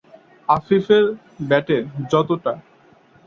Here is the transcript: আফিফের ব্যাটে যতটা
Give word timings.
আফিফের 0.49 1.05
ব্যাটে 1.49 1.77
যতটা 2.11 2.53